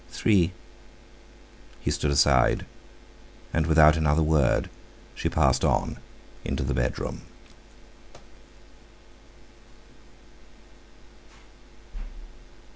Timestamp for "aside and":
2.09-3.67